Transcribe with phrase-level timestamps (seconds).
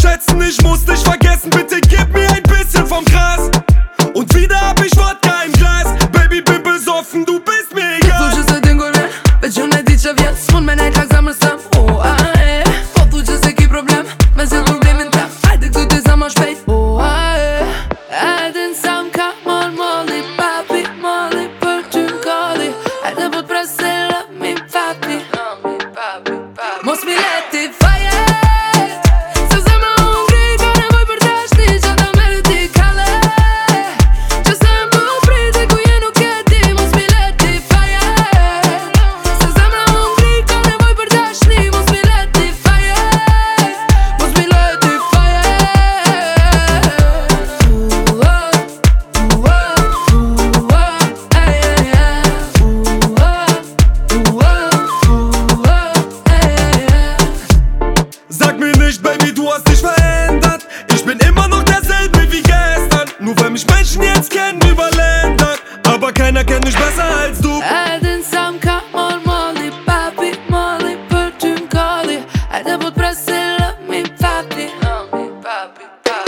[0.00, 1.50] schätzen, ich muss dich vergessen.
[1.50, 3.50] Bitte gib mir ein bisschen vom Gras.
[4.14, 5.86] Und wieder hab ich Wodka im Glas.
[6.12, 8.18] Baby, bin besoffen, du bist mir egal.
[8.18, 9.08] Podłużę se dingole,
[9.40, 9.70] być on
[10.56, 12.64] Und mein Eintrag mnie najtak Oh, O, a, e.
[12.94, 15.28] Podłużę se ki problem, bez jen problemen tam.
[15.50, 16.56] Ajde, gdy ty zamasz, babe.
[16.66, 17.60] O, a, e.
[18.20, 22.72] Ajde, sam kamon, Molly, papi, moli, pölczyn koli.
[23.30, 25.24] wird Brasil love me, papi.
[26.84, 27.87] Most mi lety, fuck.
[58.88, 60.66] mich, Baby, du hast dich verändert.
[60.88, 63.08] Ich bin immer noch derselbe wie gestern.
[63.20, 65.56] Nur weil mich Menschen jetzt kennen über Länder.
[65.84, 67.60] Aber keiner kennt mich besser als du.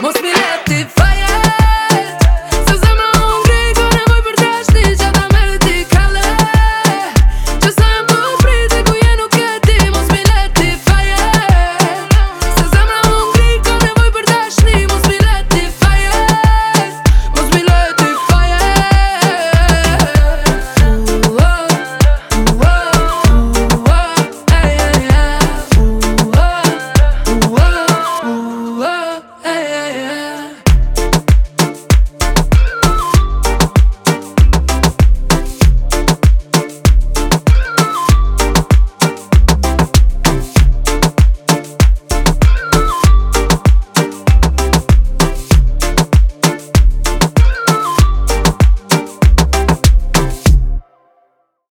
[0.00, 1.05] Muss Mostly let it